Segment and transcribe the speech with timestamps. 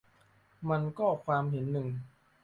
[0.69, 1.87] มันก็ความเห็นหนึ่ง